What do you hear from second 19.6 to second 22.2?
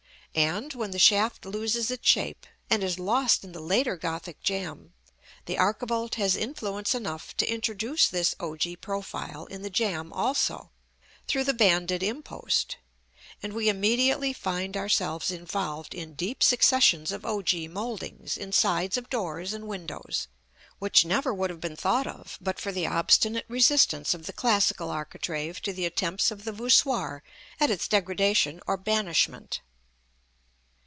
windows, which never would have been thought